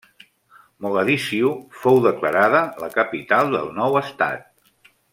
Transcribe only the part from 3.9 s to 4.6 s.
estat.